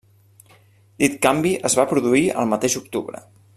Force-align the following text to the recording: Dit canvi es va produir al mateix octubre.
Dit 1.03 1.19
canvi 1.27 1.53
es 1.71 1.77
va 1.81 1.87
produir 1.93 2.25
al 2.43 2.51
mateix 2.55 2.81
octubre. 2.83 3.25